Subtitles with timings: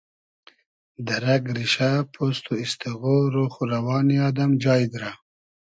[1.05, 3.03] دۂ رئگ ریشۂ پوست و ایسیغۉ
[3.35, 5.11] روخ و روانی آدئم جای دیرۂ